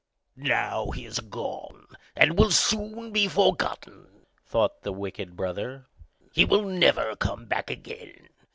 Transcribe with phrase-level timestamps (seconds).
[0.35, 5.89] "Now he is gone, and will soon be forgotten," thought the wicked brother;
[6.31, 8.29] "he will never come back again.